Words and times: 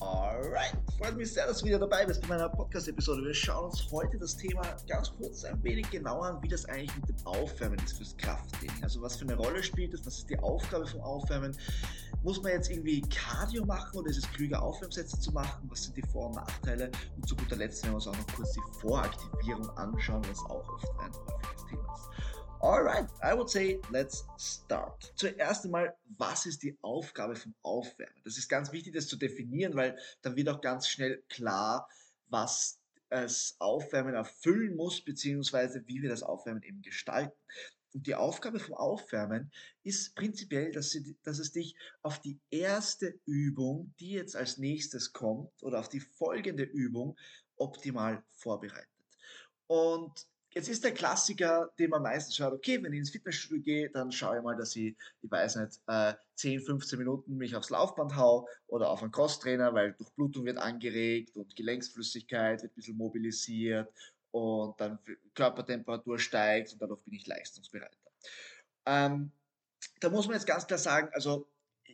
Alright, 0.00 0.72
freut 0.96 1.14
mich 1.18 1.30
sehr, 1.34 1.46
dass 1.46 1.58
du 1.58 1.66
wieder 1.66 1.78
dabei 1.78 2.06
bist 2.06 2.22
bei 2.22 2.28
meiner 2.28 2.48
Podcast-Episode. 2.48 3.22
Wir 3.22 3.34
schauen 3.34 3.66
uns 3.66 3.86
heute 3.92 4.16
das 4.16 4.34
Thema 4.34 4.62
ganz 4.88 5.12
kurz 5.14 5.44
ein 5.44 5.62
wenig 5.62 5.90
genauer 5.90 6.24
an, 6.24 6.42
wie 6.42 6.48
das 6.48 6.64
eigentlich 6.64 6.96
mit 6.96 7.10
dem 7.10 7.26
Aufwärmen 7.26 7.78
ist 7.84 7.98
fürs 7.98 8.16
Krafttraining. 8.16 8.82
Also 8.82 9.02
was 9.02 9.16
für 9.16 9.24
eine 9.24 9.36
Rolle 9.36 9.62
spielt 9.62 9.92
das, 9.92 10.06
was 10.06 10.18
ist 10.20 10.30
die 10.30 10.38
Aufgabe 10.38 10.86
vom 10.86 11.02
Aufwärmen? 11.02 11.54
Muss 12.22 12.42
man 12.42 12.52
jetzt 12.52 12.70
irgendwie 12.70 13.02
Cardio 13.02 13.66
machen 13.66 13.98
oder 13.98 14.08
ist 14.08 14.16
es 14.16 14.32
klüger, 14.32 14.62
Aufwärmsätze 14.62 15.20
zu 15.20 15.32
machen? 15.32 15.68
Was 15.68 15.84
sind 15.84 15.98
die 15.98 16.02
Vor- 16.02 16.28
und 16.28 16.36
Nachteile? 16.36 16.90
Und 17.16 17.28
zu 17.28 17.36
guter 17.36 17.56
Letzt 17.56 17.82
werden 17.82 17.92
wir 17.92 17.96
uns 17.96 18.06
auch 18.06 18.16
noch 18.16 18.26
kurz 18.34 18.52
die 18.52 18.80
Voraktivierung 18.80 19.68
anschauen, 19.76 20.22
was 20.30 20.38
auch 20.46 20.66
oft 20.66 20.88
ein 21.00 21.12
häufiges 21.12 21.66
Thema 21.68 21.94
ist. 21.94 22.19
Alright, 22.62 23.08
I 23.22 23.32
would 23.32 23.48
say 23.48 23.80
let's 23.90 24.26
start. 24.38 25.14
Zuerst 25.16 25.64
einmal, 25.64 25.96
was 26.18 26.44
ist 26.44 26.62
die 26.62 26.76
Aufgabe 26.82 27.34
vom 27.34 27.54
Aufwärmen? 27.62 28.20
Das 28.22 28.36
ist 28.36 28.50
ganz 28.50 28.70
wichtig, 28.70 28.92
das 28.92 29.08
zu 29.08 29.16
definieren, 29.16 29.74
weil 29.76 29.98
dann 30.20 30.36
wird 30.36 30.50
auch 30.50 30.60
ganz 30.60 30.86
schnell 30.86 31.22
klar, 31.30 31.88
was 32.28 32.78
das 33.08 33.56
Aufwärmen 33.60 34.14
erfüllen 34.14 34.76
muss, 34.76 35.00
beziehungsweise 35.00 35.82
wie 35.86 36.02
wir 36.02 36.10
das 36.10 36.22
Aufwärmen 36.22 36.62
eben 36.62 36.82
gestalten. 36.82 37.34
Und 37.94 38.06
die 38.06 38.14
Aufgabe 38.14 38.60
vom 38.60 38.74
Aufwärmen 38.74 39.50
ist 39.82 40.14
prinzipiell, 40.14 40.70
dass, 40.70 40.90
sie, 40.90 41.16
dass 41.22 41.38
es 41.38 41.52
dich 41.52 41.74
auf 42.02 42.20
die 42.20 42.38
erste 42.50 43.18
Übung, 43.24 43.94
die 44.00 44.10
jetzt 44.10 44.36
als 44.36 44.58
nächstes 44.58 45.14
kommt, 45.14 45.50
oder 45.62 45.80
auf 45.80 45.88
die 45.88 46.00
folgende 46.00 46.64
Übung 46.64 47.16
optimal 47.56 48.22
vorbereitet. 48.32 48.86
Und 49.66 50.26
Jetzt 50.52 50.68
ist 50.68 50.82
der 50.82 50.92
Klassiker, 50.92 51.70
den 51.78 51.90
man 51.90 52.02
meistens 52.02 52.36
schaut, 52.36 52.52
okay, 52.52 52.82
wenn 52.82 52.92
ich 52.92 52.98
ins 52.98 53.10
Fitnessstudio 53.10 53.62
gehe, 53.62 53.90
dann 53.90 54.10
schaue 54.10 54.38
ich 54.38 54.42
mal, 54.42 54.56
dass 54.56 54.74
ich, 54.74 54.96
ich 55.22 55.30
weiß 55.30 55.56
nicht, 55.56 55.80
10, 56.34 56.62
15 56.62 56.98
Minuten 56.98 57.36
mich 57.36 57.54
aufs 57.54 57.70
Laufband 57.70 58.16
hau 58.16 58.48
oder 58.66 58.90
auf 58.90 59.02
einen 59.02 59.12
Crosstrainer, 59.12 59.72
weil 59.74 59.92
Durchblutung 59.92 60.44
wird 60.44 60.58
angeregt 60.58 61.36
und 61.36 61.54
Gelenksflüssigkeit 61.54 62.62
wird 62.62 62.72
ein 62.72 62.74
bisschen 62.74 62.96
mobilisiert 62.96 63.92
und 64.32 64.80
dann 64.80 64.98
Körpertemperatur 65.34 66.18
steigt 66.18 66.72
und 66.72 66.82
dadurch 66.82 67.00
bin 67.02 67.14
ich 67.14 67.26
leistungsbereiter. 67.26 67.96
Ähm, 68.86 69.30
da 70.00 70.08
muss 70.08 70.26
man 70.26 70.34
jetzt 70.34 70.46
ganz 70.46 70.66
klar 70.66 70.78
sagen, 70.78 71.10
also 71.12 71.46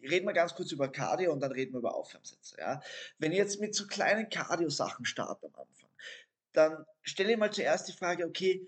reden 0.03 0.27
wir 0.27 0.33
ganz 0.33 0.55
kurz 0.55 0.73
über 0.73 0.89
Cardio 0.89 1.33
und 1.33 1.41
dann 1.41 1.53
reden 1.53 1.73
wir 1.73 1.79
über 1.79 1.95
Aufwärmsätze. 1.95 2.57
Ja? 2.59 2.81
Wenn 3.19 3.33
ich 3.33 3.39
jetzt 3.39 3.61
mit 3.61 3.75
so 3.75 3.87
kleinen 3.87 4.29
Cardio-Sachen 4.29 5.05
starte 5.05 5.47
am 5.47 5.55
Anfang, 5.55 5.86
dann 6.57 6.85
stelle 7.03 7.33
ich 7.33 7.39
mal 7.39 7.53
zuerst 7.53 7.89
die 7.89 7.93
Frage, 7.93 8.25
okay, 8.25 8.67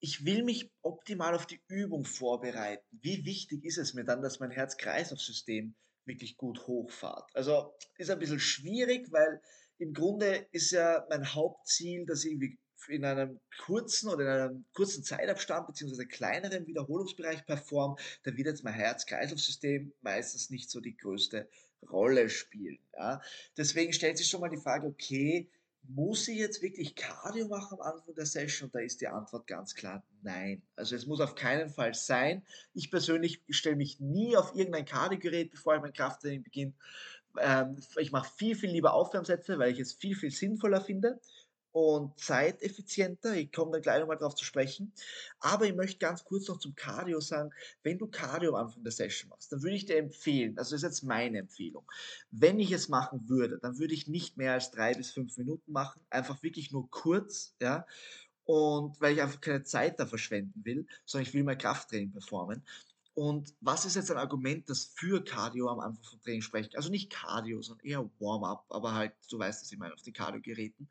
ich 0.00 0.24
will 0.24 0.44
mich 0.44 0.70
optimal 0.82 1.34
auf 1.34 1.46
die 1.46 1.60
Übung 1.68 2.04
vorbereiten. 2.04 2.84
Wie 2.90 3.24
wichtig 3.24 3.64
ist 3.64 3.78
es 3.78 3.94
mir 3.94 4.04
dann, 4.04 4.22
dass 4.22 4.40
mein 4.40 4.50
Herz-Kreislauf-System 4.50 5.74
wirklich 6.04 6.36
gut 6.36 6.66
hochfahrt? 6.66 7.28
Also 7.34 7.74
ist 7.96 8.10
ein 8.10 8.18
bisschen 8.18 8.40
schwierig, 8.40 9.10
weil 9.10 9.40
im 9.78 9.92
Grunde 9.92 10.46
ist 10.52 10.70
ja 10.70 11.04
mein 11.08 11.34
Hauptziel, 11.34 12.06
dass 12.06 12.24
ich 12.24 12.38
in 12.88 13.04
einem 13.04 13.40
kurzen 13.64 14.08
oder 14.08 14.24
in 14.24 14.30
einem 14.30 14.64
kurzen 14.72 15.02
Zeitabstand 15.04 15.66
beziehungsweise 15.66 16.06
kleineren 16.06 16.66
Wiederholungsbereich 16.66 17.44
performe, 17.44 17.96
da 18.22 18.36
wird 18.36 18.46
jetzt 18.46 18.64
mein 18.64 18.74
Herz-Kreislauf-System 18.74 19.92
meistens 20.00 20.50
nicht 20.50 20.70
so 20.70 20.80
die 20.80 20.96
größte 20.96 21.48
Rolle 21.90 22.28
spielen. 22.28 22.78
Ja? 22.96 23.20
Deswegen 23.56 23.92
stellt 23.92 24.18
sich 24.18 24.28
schon 24.28 24.40
mal 24.40 24.50
die 24.50 24.60
Frage, 24.60 24.86
okay, 24.86 25.50
muss 25.82 26.28
ich 26.28 26.38
jetzt 26.38 26.62
wirklich 26.62 26.94
Cardio 26.94 27.48
machen 27.48 27.78
am 27.80 27.92
Anfang 27.92 28.14
der 28.14 28.26
Session? 28.26 28.66
Und 28.66 28.74
da 28.74 28.80
ist 28.80 29.00
die 29.00 29.08
Antwort 29.08 29.46
ganz 29.46 29.74
klar 29.74 30.04
nein. 30.22 30.62
Also 30.76 30.96
es 30.96 31.06
muss 31.06 31.20
auf 31.20 31.34
keinen 31.34 31.70
Fall 31.70 31.94
sein. 31.94 32.44
Ich 32.74 32.90
persönlich 32.90 33.42
stelle 33.48 33.76
mich 33.76 34.00
nie 34.00 34.36
auf 34.36 34.54
irgendein 34.54 34.84
Cardio-Gerät, 34.84 35.50
bevor 35.50 35.76
ich 35.76 35.82
mein 35.82 35.92
Krafttraining 35.92 36.42
beginne. 36.42 36.74
Ähm, 37.40 37.76
ich 37.96 38.12
mache 38.12 38.30
viel, 38.36 38.56
viel 38.56 38.70
lieber 38.70 38.92
Aufwärmsätze, 38.92 39.58
weil 39.58 39.72
ich 39.72 39.80
es 39.80 39.92
viel, 39.92 40.16
viel 40.16 40.30
sinnvoller 40.30 40.80
finde 40.80 41.20
und 41.78 42.18
zeiteffizienter. 42.18 43.34
Ich 43.36 43.52
komme 43.52 43.70
da 43.70 43.78
gleich 43.78 44.00
nochmal 44.00 44.16
drauf 44.16 44.34
zu 44.34 44.44
sprechen. 44.44 44.92
Aber 45.38 45.64
ich 45.64 45.76
möchte 45.76 45.98
ganz 45.98 46.24
kurz 46.24 46.48
noch 46.48 46.58
zum 46.58 46.74
Cardio 46.74 47.20
sagen, 47.20 47.50
wenn 47.84 47.98
du 47.98 48.08
Cardio 48.08 48.56
am 48.56 48.66
Anfang 48.66 48.82
der 48.82 48.90
Session 48.90 49.30
machst, 49.30 49.52
dann 49.52 49.62
würde 49.62 49.76
ich 49.76 49.86
dir 49.86 49.96
empfehlen, 49.96 50.58
also 50.58 50.72
das 50.72 50.78
ist 50.78 50.82
jetzt 50.82 51.02
meine 51.04 51.38
Empfehlung, 51.38 51.88
wenn 52.32 52.58
ich 52.58 52.72
es 52.72 52.88
machen 52.88 53.28
würde, 53.28 53.60
dann 53.60 53.78
würde 53.78 53.94
ich 53.94 54.08
nicht 54.08 54.36
mehr 54.36 54.54
als 54.54 54.72
drei 54.72 54.92
bis 54.92 55.12
fünf 55.12 55.36
Minuten 55.38 55.70
machen, 55.70 56.00
einfach 56.10 56.42
wirklich 56.42 56.72
nur 56.72 56.90
kurz, 56.90 57.54
ja, 57.62 57.86
und 58.44 59.00
weil 59.00 59.14
ich 59.14 59.22
einfach 59.22 59.40
keine 59.40 59.62
Zeit 59.62 60.00
da 60.00 60.06
verschwenden 60.06 60.64
will, 60.64 60.84
sondern 61.04 61.28
ich 61.28 61.34
will 61.34 61.44
mein 61.44 61.58
Krafttraining 61.58 62.10
performen. 62.10 62.64
Und 63.14 63.54
was 63.60 63.84
ist 63.84 63.94
jetzt 63.94 64.10
ein 64.10 64.16
Argument, 64.16 64.68
das 64.68 64.92
für 64.96 65.22
Cardio 65.22 65.68
am 65.68 65.78
Anfang 65.78 66.02
vom 66.02 66.20
Training 66.20 66.42
spricht? 66.42 66.76
Also 66.76 66.90
nicht 66.90 67.10
Cardio, 67.10 67.62
sondern 67.62 67.86
eher 67.86 68.10
Warm-up, 68.18 68.64
aber 68.68 68.94
halt, 68.94 69.12
du 69.30 69.38
weißt 69.38 69.62
es, 69.62 69.70
ich 69.70 69.78
meine, 69.78 69.94
auf 69.94 70.02
den 70.02 70.12
Cardio-Geräten. 70.12 70.88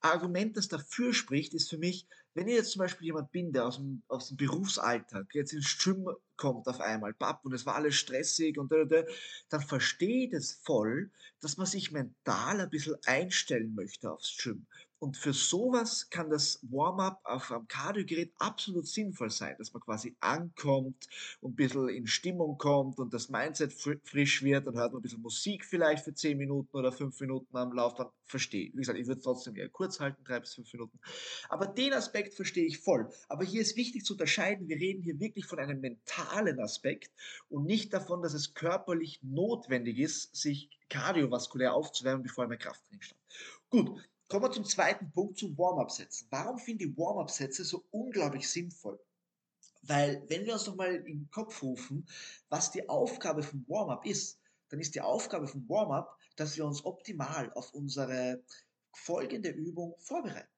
Argument, 0.00 0.56
das 0.56 0.68
dafür 0.68 1.12
spricht, 1.12 1.54
ist 1.54 1.70
für 1.70 1.78
mich, 1.78 2.06
wenn 2.34 2.48
ich 2.48 2.54
jetzt 2.54 2.72
zum 2.72 2.80
Beispiel 2.80 3.06
jemand 3.06 3.32
bin, 3.32 3.52
der 3.52 3.66
aus 3.66 3.76
dem, 3.76 4.02
aus 4.08 4.28
dem 4.28 4.36
Berufsalltag 4.36 5.34
jetzt 5.34 5.52
ins 5.52 5.78
Gym 5.78 6.08
kommt 6.38 6.66
auf 6.66 6.80
einmal, 6.80 7.12
papp, 7.12 7.44
und 7.44 7.52
es 7.52 7.66
war 7.66 7.74
alles 7.74 7.96
stressig 7.96 8.56
und 8.56 8.72
da, 8.72 8.84
da, 8.84 9.02
dann 9.50 9.60
versteht 9.60 10.32
es 10.32 10.52
voll, 10.62 11.10
dass 11.40 11.58
man 11.58 11.66
sich 11.66 11.92
mental 11.92 12.60
ein 12.60 12.70
bisschen 12.70 12.96
einstellen 13.04 13.74
möchte 13.74 14.10
aufs 14.10 14.36
Gym. 14.42 14.66
Und 15.00 15.16
für 15.16 15.32
sowas 15.32 16.10
kann 16.10 16.28
das 16.28 16.58
Warm-up 16.62 17.20
auf 17.22 17.52
einem 17.52 17.68
Kardiogerät 17.68 18.32
absolut 18.38 18.88
sinnvoll 18.88 19.30
sein, 19.30 19.54
dass 19.56 19.72
man 19.72 19.80
quasi 19.80 20.16
ankommt 20.18 21.06
und 21.40 21.52
ein 21.52 21.56
bisschen 21.56 21.88
in 21.88 22.06
Stimmung 22.08 22.58
kommt 22.58 22.98
und 22.98 23.14
das 23.14 23.28
Mindset 23.28 23.72
frisch 23.72 24.42
wird, 24.42 24.66
dann 24.66 24.74
hört 24.74 24.92
man 24.92 24.98
ein 24.98 25.02
bisschen 25.02 25.22
Musik 25.22 25.64
vielleicht 25.64 26.04
für 26.04 26.14
10 26.14 26.36
Minuten 26.36 26.76
oder 26.76 26.90
5 26.90 27.20
Minuten 27.20 27.56
am 27.56 27.72
Lauf, 27.72 27.94
dann 27.94 28.08
verstehe. 28.24 28.70
Wie 28.74 28.78
gesagt, 28.78 28.98
ich 28.98 29.06
würde 29.06 29.18
es 29.18 29.24
trotzdem 29.24 29.54
eher 29.54 29.68
kurz 29.68 30.00
halten, 30.00 30.24
3 30.24 30.40
bis 30.40 30.54
5 30.54 30.72
Minuten. 30.72 30.98
Aber 31.48 31.66
den 31.68 31.92
Aspekt 31.92 32.34
verstehe 32.34 32.66
ich 32.66 32.78
voll. 32.78 33.08
Aber 33.28 33.44
hier 33.44 33.62
ist 33.62 33.76
wichtig 33.76 34.04
zu 34.04 34.14
unterscheiden, 34.14 34.68
wir 34.68 34.76
reden 34.76 35.02
hier 35.02 35.20
wirklich 35.20 35.46
von 35.46 35.60
einem 35.60 35.80
mentalen 35.80 36.27
Aspekt 36.60 37.10
und 37.48 37.64
nicht 37.64 37.92
davon, 37.92 38.22
dass 38.22 38.34
es 38.34 38.54
körperlich 38.54 39.20
notwendig 39.22 39.98
ist, 39.98 40.34
sich 40.34 40.70
kardiovaskulär 40.88 41.74
aufzuwärmen, 41.74 42.22
bevor 42.22 42.44
ich 42.44 42.50
mein 42.50 42.58
Krafttraining 42.58 43.02
startet. 43.02 43.26
Gut, 43.70 44.00
Kommen 44.28 44.44
wir 44.44 44.50
zum 44.50 44.66
zweiten 44.66 45.10
Punkt, 45.10 45.38
zu 45.38 45.56
Warm-up-Sätzen. 45.56 46.26
Warum 46.28 46.58
finde 46.58 46.84
ich 46.84 46.98
Warm-up-Sätze 46.98 47.64
so 47.64 47.82
unglaublich 47.90 48.46
sinnvoll? 48.46 49.00
Weil, 49.80 50.22
wenn 50.28 50.44
wir 50.44 50.52
uns 50.52 50.66
nochmal 50.66 50.96
in 50.96 51.04
den 51.04 51.30
Kopf 51.30 51.62
rufen, 51.62 52.06
was 52.50 52.70
die 52.70 52.86
Aufgabe 52.90 53.42
von 53.42 53.64
Warm-up 53.68 54.04
ist, 54.04 54.38
dann 54.68 54.80
ist 54.80 54.94
die 54.94 55.00
Aufgabe 55.00 55.48
von 55.48 55.66
Warm-up, 55.66 56.14
dass 56.36 56.58
wir 56.58 56.66
uns 56.66 56.84
optimal 56.84 57.50
auf 57.54 57.72
unsere 57.72 58.42
folgende 58.92 59.48
Übung 59.48 59.94
vorbereiten. 59.98 60.52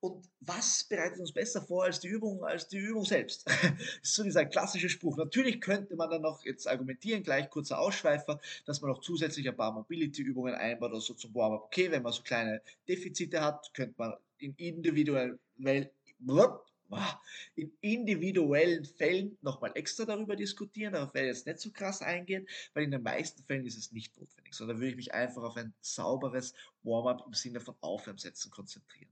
Und 0.00 0.28
was 0.40 0.84
bereitet 0.84 1.18
uns 1.20 1.32
besser 1.32 1.62
vor 1.62 1.84
als 1.84 2.00
die 2.00 2.08
Übung, 2.08 2.44
als 2.44 2.68
die 2.68 2.78
Übung 2.78 3.04
selbst? 3.04 3.46
das 3.46 3.54
ist 4.02 4.14
so 4.14 4.22
dieser 4.22 4.44
klassische 4.44 4.88
Spruch. 4.88 5.16
Natürlich 5.16 5.60
könnte 5.60 5.96
man 5.96 6.10
dann 6.10 6.22
noch 6.22 6.44
jetzt 6.44 6.68
argumentieren, 6.68 7.22
gleich 7.22 7.48
kurzer 7.50 7.78
Ausschweifer, 7.78 8.40
dass 8.66 8.80
man 8.80 8.90
noch 8.90 9.00
zusätzlich 9.00 9.48
ein 9.48 9.56
paar 9.56 9.72
Mobility-Übungen 9.72 10.54
einbaut 10.54 10.90
oder 10.90 11.00
so 11.00 11.14
zum 11.14 11.34
Warm-up. 11.34 11.64
Okay, 11.64 11.90
wenn 11.90 12.02
man 12.02 12.12
so 12.12 12.22
kleine 12.22 12.60
Defizite 12.88 13.40
hat, 13.40 13.72
könnte 13.74 13.94
man 13.96 14.14
in 14.38 14.54
individuell, 14.56 15.38
in 17.56 17.72
individuellen 17.80 18.84
Fällen 18.84 19.38
nochmal 19.42 19.72
extra 19.74 20.04
darüber 20.04 20.36
diskutieren. 20.36 20.92
Darauf 20.92 21.14
werde 21.14 21.30
ich 21.30 21.36
jetzt 21.36 21.46
nicht 21.46 21.58
so 21.58 21.70
krass 21.70 22.02
eingehen, 22.02 22.46
weil 22.74 22.84
in 22.84 22.90
den 22.90 23.02
meisten 23.02 23.42
Fällen 23.42 23.66
ist 23.66 23.78
es 23.78 23.92
nicht 23.92 24.16
notwendig, 24.18 24.54
sondern 24.54 24.78
würde 24.78 24.90
ich 24.90 24.96
mich 24.96 25.14
einfach 25.14 25.42
auf 25.42 25.56
ein 25.56 25.74
sauberes 25.80 26.54
Warm-up 26.82 27.24
im 27.26 27.34
Sinne 27.34 27.60
von 27.60 27.74
Aufwärmsätzen 27.80 28.50
konzentrieren. 28.50 29.05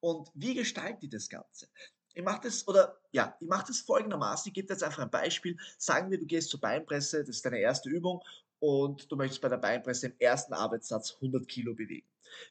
Und 0.00 0.30
wie 0.34 0.54
gestalte 0.54 1.06
ich 1.06 1.10
das 1.10 1.28
Ganze? 1.28 1.68
Ich 2.14 2.22
mache 2.22 2.40
das, 2.44 2.66
oder 2.66 2.98
ja, 3.12 3.36
ich 3.40 3.46
mache 3.46 3.66
das 3.68 3.80
folgendermaßen. 3.80 4.48
Ich 4.48 4.54
gebe 4.54 4.72
jetzt 4.72 4.82
einfach 4.82 5.02
ein 5.02 5.10
Beispiel. 5.10 5.56
Sagen 5.76 6.10
wir, 6.10 6.18
du 6.18 6.26
gehst 6.26 6.48
zur 6.48 6.60
Beinpresse, 6.60 7.20
das 7.20 7.36
ist 7.36 7.44
deine 7.44 7.58
erste 7.58 7.90
Übung 7.90 8.22
und 8.58 9.10
du 9.10 9.16
möchtest 9.16 9.42
bei 9.42 9.48
der 9.48 9.58
Beinpresse 9.58 10.06
im 10.06 10.14
ersten 10.18 10.54
Arbeitssatz 10.54 11.14
100 11.14 11.46
Kilo 11.46 11.74
bewegen. 11.74 12.06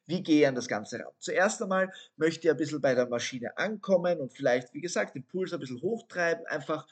Wie 0.05 0.21
gehe 0.21 0.41
ich 0.41 0.47
an 0.47 0.55
das 0.55 0.67
Ganze 0.67 0.99
ran? 0.99 1.11
Zuerst 1.19 1.61
einmal 1.61 1.91
möchte 2.15 2.47
ich 2.47 2.51
ein 2.51 2.57
bisschen 2.57 2.81
bei 2.81 2.95
der 2.95 3.07
Maschine 3.07 3.57
ankommen 3.57 4.19
und 4.19 4.33
vielleicht, 4.33 4.73
wie 4.73 4.81
gesagt, 4.81 5.15
den 5.15 5.25
Puls 5.25 5.53
ein 5.53 5.59
bisschen 5.59 5.81
hochtreiben, 5.81 6.45
einfach 6.47 6.87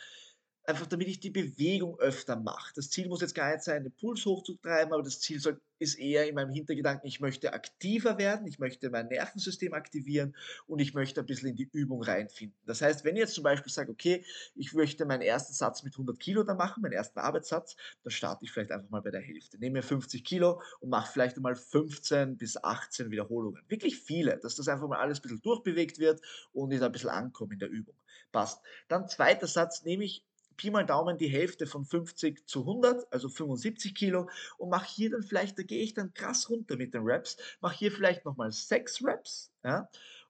einfach 0.65 0.87
damit 0.87 1.07
ich 1.07 1.19
die 1.19 1.29
Bewegung 1.29 1.99
öfter 1.99 2.35
mache. 2.35 2.71
Das 2.75 2.89
Ziel 2.89 3.07
muss 3.09 3.21
jetzt 3.21 3.35
gar 3.35 3.51
nicht 3.51 3.63
sein, 3.63 3.83
den 3.83 3.91
Puls 3.91 4.25
hochzutreiben, 4.25 4.93
aber 4.93 5.03
das 5.03 5.19
Ziel 5.19 5.39
soll, 5.39 5.59
ist 5.79 5.95
eher 5.95 6.27
in 6.29 6.35
meinem 6.35 6.51
Hintergedanken, 6.51 7.07
ich 7.07 7.19
möchte 7.19 7.53
aktiver 7.53 8.17
werden, 8.17 8.47
ich 8.47 8.59
möchte 8.59 8.89
mein 8.89 9.07
Nervensystem 9.07 9.73
aktivieren 9.73 10.35
und 10.65 10.79
ich 10.79 10.93
möchte 10.93 11.19
ein 11.19 11.25
bisschen 11.25 11.49
in 11.49 11.55
die 11.57 11.69
Übung 11.73 12.01
reinfinden. 12.01 12.57
Das 12.65 12.81
heißt, 12.81 13.03
wenn 13.03 13.15
ich 13.15 13.21
jetzt 13.21 13.33
zum 13.33 13.43
Beispiel 13.43 13.71
sage, 13.71 13.91
okay, 13.91 14.25
ich 14.55 14.73
möchte 14.73 15.05
meinen 15.05 15.21
ersten 15.21 15.53
Satz 15.53 15.83
mit 15.83 15.95
100 15.95 16.17
Kilo 16.19 16.43
da 16.43 16.53
machen, 16.55 16.81
meinen 16.81 16.93
ersten 16.93 17.19
Arbeitssatz, 17.19 17.75
dann 18.03 18.11
starte 18.11 18.45
ich 18.45 18.51
vielleicht 18.51 18.71
einfach 18.71 18.89
mal 18.89 19.01
bei 19.01 19.11
der 19.11 19.21
Hälfte. 19.21 19.57
Nehme 19.57 19.79
mir 19.79 19.83
50 19.83 20.23
Kilo 20.23 20.61
und 20.79 20.89
mache 20.89 21.11
vielleicht 21.11 21.35
einmal 21.35 21.55
15 21.55 22.37
bis 22.37 22.63
18 22.63 23.11
Wiederholungen. 23.11 23.61
Wirklich 23.67 23.99
viele, 23.99 24.37
dass 24.37 24.55
das 24.55 24.69
einfach 24.69 24.87
mal 24.87 24.99
alles 24.99 25.19
ein 25.19 25.23
bisschen 25.23 25.41
durchbewegt 25.41 25.99
wird 25.99 26.21
und 26.53 26.71
ich 26.71 26.79
da 26.79 26.85
ein 26.85 26.91
bisschen 26.93 27.09
ankomme 27.09 27.53
in 27.53 27.59
der 27.59 27.69
Übung. 27.69 27.95
Passt. 28.31 28.61
Dann 28.87 29.09
zweiter 29.09 29.47
Satz 29.47 29.83
nehme 29.83 30.05
ich 30.05 30.23
Pi 30.55 30.71
mal 30.71 30.85
Daumen 30.85 31.17
die 31.17 31.27
Hälfte 31.27 31.67
von 31.67 31.85
50 31.85 32.47
zu 32.47 32.61
100, 32.61 33.11
also 33.11 33.29
75 33.29 33.95
Kilo 33.95 34.29
und 34.57 34.69
mache 34.69 34.87
hier 34.87 35.11
dann 35.11 35.23
vielleicht, 35.23 35.57
da 35.57 35.63
gehe 35.63 35.83
ich 35.83 35.93
dann 35.93 36.13
krass 36.13 36.49
runter 36.49 36.77
mit 36.77 36.93
den 36.93 37.03
Reps, 37.03 37.37
mache 37.61 37.77
hier 37.77 37.91
vielleicht 37.91 38.25
nochmal 38.25 38.51
6 38.51 39.03
Reps 39.03 39.51
ja, 39.63 39.89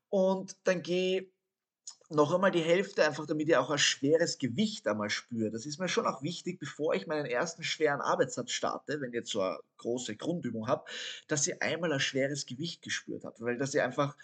und 0.09 0.55
dann 0.63 0.81
gehe 0.81 1.31
noch 2.09 2.33
einmal 2.33 2.51
die 2.51 2.61
Hälfte, 2.61 3.05
einfach 3.05 3.25
damit 3.25 3.47
ihr 3.47 3.59
auch 3.61 3.69
ein 3.69 3.77
schweres 3.77 4.37
Gewicht 4.37 4.87
einmal 4.87 5.09
spürt. 5.09 5.53
Das 5.53 5.65
ist 5.65 5.79
mir 5.79 5.87
schon 5.87 6.05
auch 6.05 6.21
wichtig, 6.21 6.59
bevor 6.59 6.93
ich 6.93 7.07
meinen 7.07 7.25
ersten 7.25 7.63
schweren 7.63 8.01
Arbeitssatz 8.01 8.51
starte, 8.51 9.01
wenn 9.01 9.13
ihr 9.13 9.25
so 9.25 9.41
eine 9.41 9.57
große 9.83 10.15
Grundübung 10.15 10.67
habt, 10.67 10.89
dass 11.27 11.47
ihr 11.47 11.61
einmal 11.61 11.93
ein 11.93 11.99
schweres 11.99 12.45
Gewicht 12.45 12.81
gespürt 12.81 13.25
habt. 13.25 13.41
Weil 13.41 13.57
dass 13.57 13.73
ihr 13.73 13.83
einfach, 13.83 14.17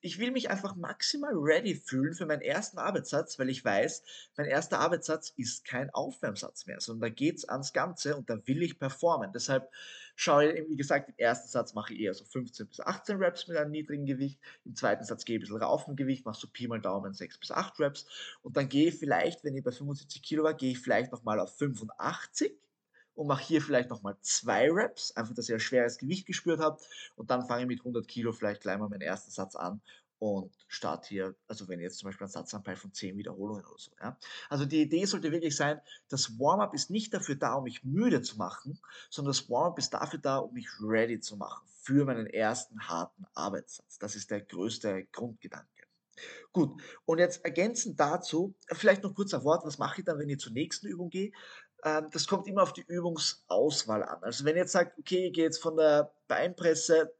ich 0.00 0.18
will 0.18 0.30
mich 0.30 0.50
einfach 0.50 0.74
maximal 0.74 1.32
ready 1.34 1.74
fühlen 1.74 2.14
für 2.14 2.26
meinen 2.26 2.42
ersten 2.42 2.78
Arbeitssatz, 2.78 3.38
weil 3.38 3.50
ich 3.50 3.64
weiß, 3.64 4.02
mein 4.36 4.46
erster 4.46 4.80
Arbeitssatz 4.80 5.32
ist 5.36 5.64
kein 5.64 5.90
Aufwärmsatz 5.90 6.66
mehr, 6.66 6.80
sondern 6.80 7.10
da 7.10 7.14
geht 7.14 7.36
es 7.36 7.48
ans 7.48 7.72
Ganze 7.72 8.16
und 8.16 8.28
da 8.28 8.38
will 8.46 8.62
ich 8.62 8.78
performen. 8.78 9.32
Deshalb 9.32 9.70
schaue 10.16 10.52
ich, 10.52 10.68
wie 10.68 10.76
gesagt, 10.76 11.08
im 11.08 11.14
ersten 11.18 11.48
Satz 11.48 11.74
mache 11.74 11.94
ich 11.94 12.00
eher 12.00 12.14
so 12.14 12.24
15 12.24 12.68
bis 12.68 12.80
18 12.80 13.16
Reps 13.16 13.48
mit 13.48 13.56
einem 13.56 13.70
niedrigen 13.70 14.06
Gewicht, 14.06 14.38
im 14.64 14.74
zweiten 14.74 15.04
Satz 15.04 15.24
gehe 15.24 15.36
ich 15.36 15.40
ein 15.40 15.44
bisschen 15.44 15.62
rauf 15.62 15.86
im 15.88 15.96
Gewicht, 15.96 16.24
mache 16.24 16.38
so 16.38 16.48
Pi 16.48 16.68
mal 16.68 16.80
Daumen 16.80 17.14
6 17.14 17.38
bis 17.38 17.50
8 17.50 17.78
Reps 17.80 18.06
und 18.42 18.56
dann 18.56 18.68
gehe 18.68 18.88
ich 18.88 18.96
vielleicht, 18.96 19.44
wenn 19.44 19.56
ich 19.56 19.64
bei 19.64 19.72
75 19.72 20.22
Kilo 20.22 20.44
war, 20.44 20.54
gehe 20.54 20.72
ich 20.72 20.78
vielleicht 20.78 21.12
nochmal 21.12 21.40
auf 21.40 21.56
85 21.56 22.52
und 23.14 23.26
mache 23.26 23.44
hier 23.44 23.60
vielleicht 23.60 23.90
nochmal 23.90 24.16
zwei 24.20 24.70
Reps, 24.70 25.12
einfach, 25.12 25.34
dass 25.34 25.48
ihr 25.48 25.56
ein 25.56 25.60
schweres 25.60 25.98
Gewicht 25.98 26.26
gespürt 26.26 26.60
habt 26.60 26.86
und 27.16 27.30
dann 27.30 27.46
fange 27.46 27.62
ich 27.62 27.68
mit 27.68 27.80
100 27.80 28.06
Kilo 28.06 28.32
vielleicht 28.32 28.62
gleich 28.62 28.78
mal 28.78 28.88
meinen 28.88 29.02
ersten 29.02 29.30
Satz 29.30 29.54
an 29.54 29.80
und 30.22 30.54
starte 30.68 31.08
hier, 31.08 31.34
also 31.48 31.66
wenn 31.66 31.80
jetzt 31.80 31.98
zum 31.98 32.08
Beispiel 32.08 32.26
ein 32.26 32.30
Satzanteil 32.30 32.76
von 32.76 32.92
10 32.92 33.16
Wiederholungen 33.16 33.64
oder 33.64 33.78
so. 33.78 33.90
Ja. 34.00 34.16
Also 34.48 34.64
die 34.66 34.82
Idee 34.82 35.04
sollte 35.04 35.32
wirklich 35.32 35.56
sein, 35.56 35.80
das 36.08 36.38
Warm-up 36.38 36.74
ist 36.74 36.90
nicht 36.90 37.12
dafür 37.12 37.34
da, 37.34 37.54
um 37.54 37.64
mich 37.64 37.82
müde 37.82 38.22
zu 38.22 38.36
machen, 38.38 38.78
sondern 39.10 39.32
das 39.32 39.50
Warm-up 39.50 39.78
ist 39.78 39.90
dafür 39.90 40.20
da, 40.20 40.38
um 40.38 40.54
mich 40.54 40.68
ready 40.80 41.18
zu 41.18 41.36
machen 41.36 41.66
für 41.82 42.04
meinen 42.04 42.28
ersten 42.28 42.88
harten 42.88 43.26
Arbeitssatz. 43.34 43.98
Das 43.98 44.14
ist 44.14 44.30
der 44.30 44.42
größte 44.42 45.06
Grundgedanke. 45.10 45.66
Gut, 46.52 46.80
und 47.04 47.18
jetzt 47.18 47.44
ergänzend 47.44 47.98
dazu, 47.98 48.54
vielleicht 48.68 49.02
noch 49.02 49.14
kurz 49.14 49.34
ein 49.34 49.42
Wort, 49.42 49.64
was 49.64 49.78
mache 49.78 50.00
ich 50.00 50.04
dann, 50.04 50.18
wenn 50.20 50.28
ich 50.28 50.38
zur 50.38 50.52
nächsten 50.52 50.86
Übung 50.86 51.10
gehe? 51.10 51.32
Ähm, 51.84 52.08
das 52.12 52.26
kommt 52.26 52.46
immer 52.46 52.62
auf 52.62 52.72
die 52.72 52.84
Übungsauswahl 52.86 54.02
an. 54.02 54.22
Also 54.22 54.44
wenn 54.44 54.56
ihr 54.56 54.62
jetzt 54.62 54.72
sagt, 54.72 54.98
okay, 54.98 55.28
ich 55.28 55.32
gehe 55.32 55.44
jetzt 55.44 55.62
von 55.62 55.76
der 55.76 56.12
Beinpresse 56.28 57.12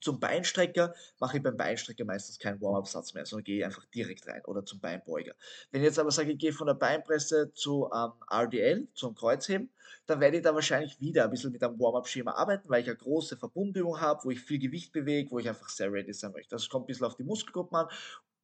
zum 0.00 0.18
Beinstrecker 0.18 0.94
mache 1.18 1.36
ich 1.36 1.42
beim 1.42 1.56
Beinstrecker 1.56 2.04
meistens 2.04 2.38
keinen 2.38 2.60
Warm-up-Satz 2.60 3.14
mehr, 3.14 3.26
sondern 3.26 3.44
gehe 3.44 3.64
einfach 3.64 3.84
direkt 3.86 4.26
rein 4.26 4.42
oder 4.46 4.64
zum 4.64 4.80
Beinbeuger. 4.80 5.34
Wenn 5.70 5.82
ich 5.82 5.86
jetzt 5.86 5.98
aber 5.98 6.10
sage, 6.10 6.32
ich 6.32 6.38
gehe 6.38 6.52
von 6.52 6.66
der 6.66 6.74
Beinpresse 6.74 7.52
zu 7.52 7.90
ähm, 7.94 8.12
RDL, 8.30 8.88
zum 8.94 9.14
Kreuzheben, 9.14 9.70
dann 10.06 10.20
werde 10.20 10.38
ich 10.38 10.42
da 10.42 10.54
wahrscheinlich 10.54 11.00
wieder 11.00 11.24
ein 11.24 11.30
bisschen 11.30 11.52
mit 11.52 11.62
einem 11.62 11.78
Warm-up-Schema 11.78 12.32
arbeiten, 12.32 12.68
weil 12.68 12.82
ich 12.82 12.88
eine 12.88 12.96
große 12.96 13.36
Verbundübung 13.36 14.00
habe, 14.00 14.24
wo 14.24 14.30
ich 14.30 14.40
viel 14.40 14.58
Gewicht 14.58 14.92
bewege, 14.92 15.30
wo 15.30 15.38
ich 15.38 15.48
einfach 15.48 15.68
sehr 15.68 15.92
ready 15.92 16.12
sein 16.12 16.32
möchte. 16.32 16.54
Das 16.54 16.68
kommt 16.68 16.84
ein 16.84 16.86
bisschen 16.86 17.06
auf 17.06 17.16
die 17.16 17.24
Muskelgruppen 17.24 17.76
an 17.76 17.88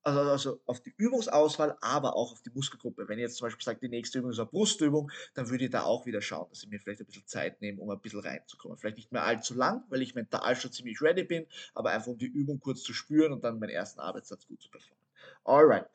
also, 0.07 0.21
also 0.31 0.61
auf 0.67 0.81
die 0.81 0.95
Übungsauswahl, 0.97 1.77
aber 1.81 2.17
auch 2.17 2.33
auf 2.33 2.43
die 2.43 2.51
Muskelgruppe. 2.51 3.09
Wenn 3.09 3.19
ihr 3.19 3.25
jetzt 3.25 3.37
zum 3.39 3.47
Beispiel 3.47 3.65
sagt, 3.65 3.83
die 3.83 3.89
nächste 3.89 4.19
Übung 4.19 4.31
ist 4.31 4.39
eine 4.39 4.47
Brustübung, 4.49 5.11
dann 5.35 5.51
würde 5.51 5.65
ich 5.65 5.71
da 5.71 5.83
auch 5.83 6.07
wieder 6.07 6.23
schauen, 6.23 6.49
dass 6.51 6.63
ich 6.63 6.69
mir 6.69 6.79
vielleicht 6.79 7.01
ein 7.01 7.07
bisschen 7.07 7.27
Zeit 7.27 7.61
nehme, 7.61 7.81
um 7.81 7.91
ein 7.91 8.01
bisschen 8.01 8.21
reinzukommen. 8.21 8.79
Vielleicht 8.79 8.99
nicht 8.99 9.13
mehr 9.13 9.25
allzu 9.25 9.55
lang, 9.55 9.85
weil 9.89 10.03
ich 10.03 10.15
mental 10.15 10.55
schon 10.57 10.73
ziemlich 10.73 11.01
ready 11.03 11.25
bin, 11.25 11.47
aber 11.75 11.91
einfach 11.91 12.07
um 12.09 12.19
die 12.19 12.27
Übung 12.27 12.61
kurz 12.61 12.83
zu 12.83 12.95
spüren 12.95 13.33
und 13.33 13.43
dann 13.45 13.59
meinen 13.59 13.71
ersten 13.71 14.01
Arbeitssatz 14.01 14.47
gut 14.47 14.61
zu 14.63 14.71
performen. 14.71 15.03
Alright. 15.45 15.87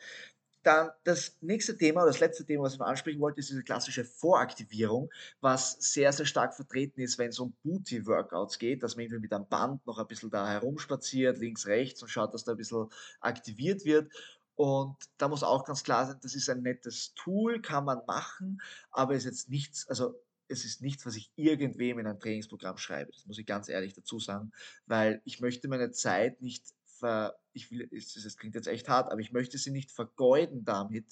Dann 0.64 0.92
das 1.04 1.38
nächste 1.42 1.78
Thema, 1.78 2.06
das 2.06 2.20
letzte 2.20 2.46
Thema, 2.46 2.64
was 2.64 2.76
ich 2.76 2.82
ansprechen 2.82 3.20
wollte, 3.20 3.40
ist 3.40 3.50
diese 3.50 3.64
klassische 3.64 4.06
Voraktivierung, 4.06 5.10
was 5.40 5.74
sehr, 5.80 6.14
sehr 6.14 6.26
stark 6.26 6.54
vertreten 6.54 7.02
ist, 7.02 7.18
wenn 7.18 7.30
es 7.30 7.40
um 7.40 7.54
Booty-Workouts 7.64 8.60
geht, 8.60 8.84
dass 8.84 8.96
man 8.96 9.06
irgendwie 9.06 9.22
mit 9.22 9.34
einem 9.34 9.48
Band 9.48 9.86
noch 9.88 9.98
ein 9.98 10.08
bisschen 10.08 10.30
da 10.30 10.48
herumspaziert, 10.48 11.40
links, 11.40 11.66
rechts 11.66 12.02
und 12.04 12.10
schaut, 12.10 12.34
dass 12.34 12.44
da 12.44 12.52
ein 12.52 12.58
bisschen 12.58 12.88
aktiviert 13.20 13.86
wird. 13.86 14.12
Und 14.56 14.96
da 15.18 15.28
muss 15.28 15.42
auch 15.42 15.66
ganz 15.66 15.84
klar 15.84 16.06
sein, 16.06 16.20
das 16.22 16.36
ist 16.36 16.50
ein 16.50 16.62
nettes 16.62 17.14
Tool, 17.16 17.62
kann 17.62 17.86
man 17.86 18.06
machen, 18.06 18.62
aber 18.92 19.16
ist 19.16 19.26
jetzt 19.26 19.50
nichts, 19.50 19.88
also 19.88 20.14
es 20.48 20.66
ist 20.66 20.82
nichts, 20.82 21.06
was 21.06 21.16
ich 21.16 21.32
irgendwem 21.36 21.98
in 21.98 22.08
ein 22.08 22.20
Trainingsprogramm 22.20 22.78
schreibe. 22.78 23.12
Das 23.12 23.26
muss 23.26 23.40
ich 23.40 23.46
ganz 23.46 23.70
ehrlich 23.70 23.94
dazu 23.94 24.20
sagen, 24.20 24.52
weil 24.86 25.22
ich 25.24 25.40
möchte 25.40 25.68
meine 25.68 25.92
Zeit 25.92 26.42
nicht 26.42 26.64
ver, 27.02 27.36
ich 27.54 27.70
will, 27.70 27.90
das 27.92 28.38
klingt 28.38 28.56
jetzt 28.56 28.68
echt 28.68 28.88
hart, 28.88 29.12
aber 29.12 29.20
ich 29.20 29.34
möchte 29.34 29.58
sie 29.58 29.72
nicht 29.72 29.92
vergeuden 29.92 30.64
damit, 30.64 31.06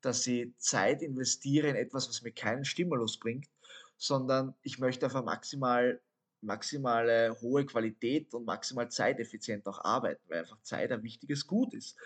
dass 0.00 0.22
sie 0.22 0.54
Zeit 0.56 1.02
investiere 1.02 1.68
in 1.68 1.76
etwas, 1.76 2.08
was 2.08 2.22
mir 2.22 2.32
keinen 2.32 2.64
Stimulus 2.64 3.18
bringt, 3.18 3.48
sondern 3.98 4.54
ich 4.62 4.78
möchte 4.78 5.06
einfach 5.06 5.24
maximal 5.24 6.00
maximale 6.42 7.36
hohe 7.40 7.64
Qualität 7.64 8.34
und 8.34 8.44
maximal 8.44 8.90
zeiteffizient 8.90 9.66
auch 9.68 9.84
arbeiten, 9.84 10.22
weil 10.28 10.40
einfach 10.40 10.60
Zeit 10.62 10.90
ein 10.90 11.02
wichtiges 11.02 11.46
Gut 11.46 11.72
ist. 11.72 11.96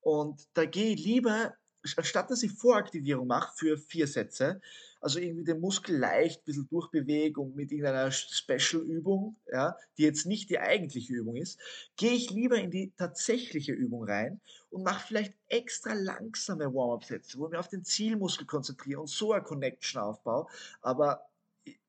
Und 0.00 0.46
da 0.54 0.66
gehe 0.66 0.94
ich 0.94 1.04
lieber, 1.04 1.54
anstatt 1.96 2.30
dass 2.30 2.42
ich 2.42 2.52
Voraktivierung 2.52 3.26
mache 3.26 3.52
für 3.56 3.78
vier 3.78 4.06
Sätze, 4.06 4.60
also 5.00 5.18
irgendwie 5.18 5.44
den 5.44 5.60
Muskel 5.60 5.96
leicht 5.96 6.40
ein 6.40 6.44
bisschen 6.44 6.68
durchbewege 6.68 7.44
mit 7.54 7.70
irgendeiner 7.70 8.10
Special-Übung, 8.10 9.36
ja, 9.52 9.76
die 9.96 10.02
jetzt 10.02 10.26
nicht 10.26 10.50
die 10.50 10.58
eigentliche 10.58 11.12
Übung 11.12 11.36
ist, 11.36 11.60
gehe 11.96 12.12
ich 12.12 12.30
lieber 12.30 12.56
in 12.56 12.70
die 12.70 12.92
tatsächliche 12.96 13.72
Übung 13.72 14.04
rein 14.04 14.40
und 14.70 14.82
mache 14.82 15.06
vielleicht 15.06 15.34
extra 15.48 15.92
langsame 15.92 16.72
Warm-up-Sätze, 16.74 17.38
wo 17.38 17.46
ich 17.46 17.50
mich 17.52 17.60
auf 17.60 17.68
den 17.68 17.84
Zielmuskel 17.84 18.46
konzentriere 18.46 19.00
und 19.00 19.08
so 19.08 19.32
eine 19.32 19.44
Connection 19.44 20.00
aufbaue. 20.00 20.46
Aber 20.80 21.28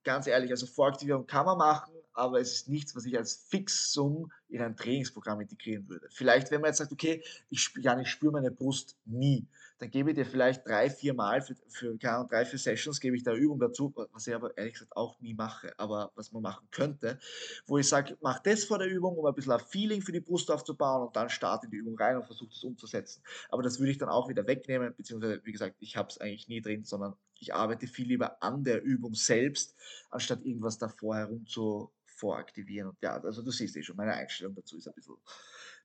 ganz 0.04 0.28
ehrlich, 0.28 0.52
also 0.52 0.68
Voraktivierung 0.68 1.26
kann 1.26 1.46
man 1.46 1.58
machen, 1.58 1.94
aber 2.18 2.40
es 2.40 2.54
ist 2.54 2.70
nichts, 2.70 2.96
was 2.96 3.06
ich 3.06 3.18
als 3.18 3.36
Fixum 3.36 4.32
in 4.50 4.62
ein 4.62 4.76
Trainingsprogramm 4.76 5.42
integrieren 5.42 5.88
würde. 5.88 6.08
Vielleicht, 6.10 6.52
wenn 6.52 6.62
man 6.62 6.70
jetzt 6.70 6.78
sagt, 6.78 6.92
okay, 6.92 7.24
ich, 7.50 7.62
spür, 7.62 7.84
ja, 7.84 8.00
ich 8.00 8.10
spüre 8.10 8.32
meine 8.32 8.52
Brust 8.52 8.98
nie, 9.06 9.48
dann 9.80 9.92
gebe 9.92 10.10
ich 10.10 10.16
dir 10.16 10.26
vielleicht 10.26 10.66
drei, 10.66 10.90
vier 10.90 11.14
Mal 11.14 11.42
für, 11.42 11.56
für 11.70 11.98
keine 12.00 12.16
Ahnung, 12.16 12.30
drei, 12.30 12.46
vier 12.46 12.58
Sessions 12.58 13.00
gebe 13.00 13.16
ich 13.16 13.24
da 13.24 13.34
Übung 13.34 13.60
dazu, 13.60 13.94
was 14.12 14.26
ich 14.26 14.34
aber 14.34 14.58
ehrlich 14.58 14.74
gesagt 14.74 14.96
auch 14.96 15.20
nie 15.22 15.36
mache, 15.36 15.72
aber 15.78 16.12
was 16.16 16.32
man 16.32 16.42
machen 16.42 16.68
könnte, 16.72 17.20
wo 17.68 17.78
ich 17.78 17.88
sage, 17.88 18.18
mach 18.22 18.40
das 18.40 18.64
vor 18.64 18.80
der 18.80 18.88
Übung, 18.88 19.16
um 19.16 19.26
ein 19.26 19.36
bisschen 19.36 19.52
ein 19.52 19.60
Feeling 19.60 20.02
für 20.02 20.12
die 20.12 20.20
Brust 20.20 20.50
aufzubauen 20.50 21.08
und 21.08 21.16
dann 21.16 21.30
starte 21.30 21.68
die 21.70 21.78
Übung 21.78 21.98
rein 21.98 22.18
und 22.18 22.26
versuche 22.26 22.50
das 22.50 22.64
umzusetzen. 22.64 23.22
Aber 23.50 23.62
das 23.62 23.80
würde 23.80 23.92
ich 23.92 24.00
dann 24.00 24.10
auch 24.10 24.30
wieder 24.30 24.48
wegnehmen, 24.48 24.96
beziehungsweise, 24.96 25.42
wie 25.44 25.52
gesagt, 25.52 25.76
ich 25.80 25.96
habe 25.96 26.10
es 26.10 26.20
eigentlich 26.20 26.48
nie 26.48 26.62
drin, 26.62 26.84
sondern 26.84 27.16
ich 27.40 27.54
arbeite 27.54 27.86
viel 27.86 28.08
lieber 28.08 28.42
an 28.42 28.64
der 28.64 28.82
Übung 28.82 29.14
selbst, 29.14 29.76
anstatt 30.10 30.44
irgendwas 30.44 30.80
davor 30.80 31.18
herum 31.18 31.46
zu 31.46 31.92
voraktivieren. 32.18 32.90
Und 32.90 32.98
ja, 33.02 33.22
also 33.22 33.42
du 33.42 33.52
siehst 33.52 33.76
eh 33.78 33.84
schon, 33.84 33.96
meine 33.96 34.14
Einstellung 34.14 34.56
dazu 34.56 34.78
ist 34.78 34.88
ein 34.88 34.94
bisschen 34.94 35.16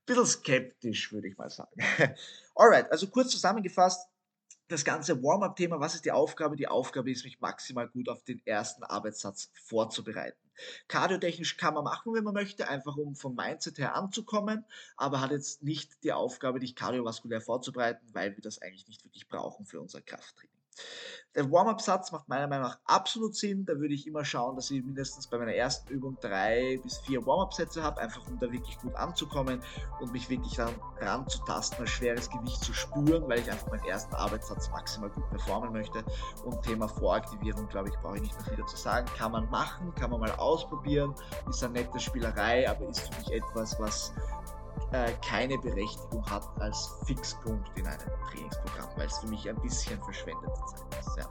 bisschen 0.05 0.25
skeptisch, 0.25 1.11
würde 1.11 1.27
ich 1.27 1.37
mal 1.37 1.49
sagen. 1.49 1.71
Alright, 2.55 2.91
also 2.91 3.07
kurz 3.07 3.31
zusammengefasst, 3.31 4.07
das 4.67 4.83
ganze 4.83 5.21
Warm-up-Thema, 5.21 5.79
was 5.79 5.95
ist 5.95 6.05
die 6.05 6.11
Aufgabe? 6.11 6.55
Die 6.55 6.67
Aufgabe 6.67 7.11
ist, 7.11 7.23
mich 7.23 7.39
maximal 7.41 7.87
gut 7.87 8.09
auf 8.09 8.23
den 8.23 8.41
ersten 8.45 8.83
Arbeitssatz 8.83 9.51
vorzubereiten. 9.53 10.37
Kardiotechnisch 10.87 11.57
kann 11.57 11.73
man 11.73 11.83
machen, 11.83 12.13
wenn 12.13 12.23
man 12.23 12.33
möchte, 12.33 12.67
einfach 12.69 12.95
um 12.95 13.15
vom 13.15 13.35
Mindset 13.35 13.79
her 13.79 13.95
anzukommen, 13.95 14.65
aber 14.95 15.19
hat 15.19 15.31
jetzt 15.31 15.63
nicht 15.63 16.03
die 16.03 16.13
Aufgabe, 16.13 16.59
dich 16.59 16.75
kardiovaskulär 16.75 17.41
vorzubereiten, 17.41 18.07
weil 18.13 18.35
wir 18.35 18.41
das 18.41 18.61
eigentlich 18.61 18.87
nicht 18.87 19.03
wirklich 19.03 19.27
brauchen 19.27 19.65
für 19.65 19.81
unser 19.81 20.01
Krafttraining. 20.01 20.52
Der 21.35 21.51
Warm-up-Satz 21.51 22.11
macht 22.11 22.29
meiner 22.29 22.47
Meinung 22.47 22.67
nach 22.67 22.77
absolut 22.85 23.35
Sinn. 23.35 23.65
Da 23.65 23.73
würde 23.79 23.95
ich 23.95 24.05
immer 24.05 24.23
schauen, 24.23 24.55
dass 24.55 24.69
ich 24.69 24.83
mindestens 24.83 25.27
bei 25.27 25.39
meiner 25.39 25.55
ersten 25.55 25.91
Übung 25.91 26.15
drei 26.21 26.79
bis 26.83 26.99
vier 26.99 27.25
Warm-up-Sätze 27.25 27.81
habe, 27.81 28.01
einfach 28.01 28.27
um 28.27 28.37
da 28.37 28.51
wirklich 28.51 28.77
gut 28.77 28.93
anzukommen 28.95 29.63
und 29.99 30.11
mich 30.11 30.29
wirklich 30.29 30.55
dann 30.57 30.75
ranzutasten, 30.99 31.79
ein 31.79 31.87
schweres 31.87 32.29
Gewicht 32.29 32.63
zu 32.63 32.71
spüren, 32.71 33.27
weil 33.27 33.39
ich 33.39 33.49
einfach 33.49 33.67
meinen 33.71 33.85
ersten 33.85 34.13
Arbeitssatz 34.13 34.69
maximal 34.69 35.09
gut 35.09 35.27
performen 35.31 35.73
möchte. 35.73 36.03
Und 36.45 36.61
Thema 36.61 36.87
Voraktivierung, 36.87 37.67
glaube 37.67 37.89
ich, 37.89 37.95
brauche 37.95 38.17
ich 38.17 38.21
nicht 38.21 38.35
mehr 38.35 38.45
viel 38.49 38.57
dazu 38.57 38.77
sagen. 38.77 39.07
Kann 39.17 39.31
man 39.31 39.49
machen, 39.49 39.93
kann 39.95 40.11
man 40.11 40.19
mal 40.19 40.31
ausprobieren, 40.33 41.15
ist 41.49 41.63
eine 41.63 41.73
nette 41.73 41.99
Spielerei, 41.99 42.69
aber 42.69 42.89
ist 42.89 42.99
für 42.99 43.19
mich 43.19 43.31
etwas, 43.31 43.79
was 43.79 44.13
äh, 44.91 45.11
keine 45.27 45.57
Berechtigung 45.57 46.25
hat 46.29 46.43
als 46.59 46.91
Fixpunkt 47.05 47.77
in 47.77 47.87
einem 47.87 47.99
Trainingsprogramm, 48.29 48.89
weil 48.95 49.07
es 49.07 49.17
für 49.19 49.27
mich 49.27 49.47
ein 49.49 49.59
bisschen 49.61 50.01
verschwendete 50.03 50.53
Zeit 50.53 50.99
ist. 50.99 51.17
Ja. 51.17 51.25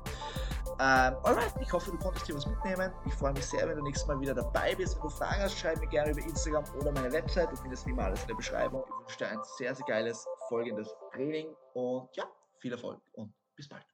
Ähm, 0.81 1.17
alright, 1.23 1.53
ich 1.61 1.73
hoffe, 1.73 1.91
du 1.91 1.99
konntest 1.99 2.27
hier 2.27 2.35
was 2.35 2.47
mitnehmen. 2.47 2.93
Ich 3.07 3.15
freue 3.15 3.33
mich 3.33 3.47
sehr, 3.47 3.69
wenn 3.69 3.77
du 3.77 3.83
nächstes 3.83 4.09
Mal 4.09 4.21
wieder 4.21 4.35
dabei 4.35 4.75
bist. 4.75 4.97
Wenn 4.97 5.03
du 5.03 5.09
Fragen 5.11 5.43
hast, 5.43 5.59
schreib 5.59 5.79
mir 5.81 5.87
gerne 5.87 6.13
über 6.13 6.23
Instagram 6.23 6.65
oder 6.81 6.93
meine 6.93 7.13
Website. 7.13 7.53
Du 7.53 7.57
findest 7.57 7.87
wie 7.87 7.91
immer 7.91 8.05
alles 8.05 8.23
in 8.23 8.29
der 8.29 8.35
Beschreibung. 8.35 8.83
Ich 8.85 9.01
wünsche 9.01 9.19
dir 9.19 9.29
ein 9.29 9.41
sehr, 9.59 9.75
sehr 9.75 9.87
geiles 9.87 10.27
folgendes 10.49 10.89
Training 11.13 11.49
und 11.75 12.09
ja, 12.17 12.25
viel 12.59 12.73
Erfolg 12.73 13.01
und 13.13 13.33
bis 13.55 13.69
bald. 13.69 13.92